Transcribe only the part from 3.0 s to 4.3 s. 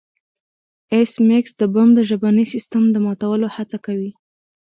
ماتولو هڅه کوي